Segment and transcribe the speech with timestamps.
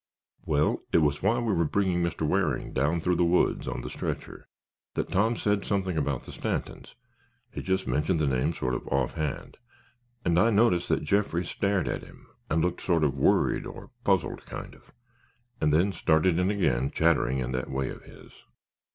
[0.47, 2.27] "Well, it was while we were bringing Mr.
[2.27, 4.49] Waring down through the woods on the stretcher
[4.95, 9.57] that Tom said something about the Stantons—he just mentioned the name sort of off hand,
[10.25, 14.43] and I noticed that Jeffrey stared at him and looked sort of worried or puzzled,
[14.47, 14.91] kind of,
[15.61, 18.31] and then started in again chattering in that way of his.